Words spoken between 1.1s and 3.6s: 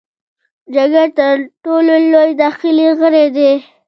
تر ټولو لوی داخلي غړی دی.